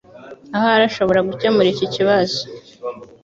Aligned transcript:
Ahari 0.57 0.83
ashobora 0.89 1.25
gukemura 1.29 1.67
iki 1.73 1.87
kibazo. 1.93 2.39